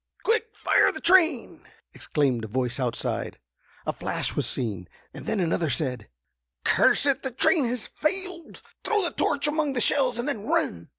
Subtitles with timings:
[0.23, 1.61] "Quick—fire the train!"
[1.93, 3.37] exclaimed a voice outside.
[3.85, 6.09] A flash was seen, and then another said:
[6.63, 8.63] "Curse it, the train has failed.
[8.83, 10.89] Throw the torch among the shells, and then run!"